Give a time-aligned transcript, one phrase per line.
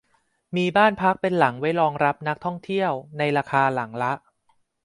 [0.55, 4.11] มีบ้านพักเป็นหลังไว้รองรับนักท่องเที่ยวในราคาหลังละ